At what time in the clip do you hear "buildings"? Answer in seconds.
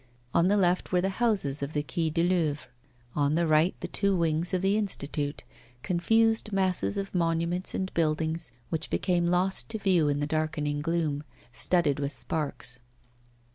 7.93-8.51